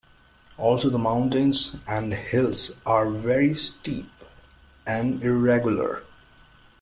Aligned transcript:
Also 0.57 0.89
the 0.89 0.97
mountains 0.97 1.75
and 1.87 2.11
hills 2.11 2.71
are 2.87 3.07
very 3.07 3.53
steep 3.53 4.09
and 4.87 5.21
irregular. 5.21 6.01